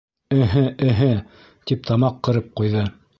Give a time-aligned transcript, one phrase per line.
[0.35, 1.09] Эһе, эһе,—
[1.73, 2.87] тип тамаҡ ҡырып ҡуйҙы.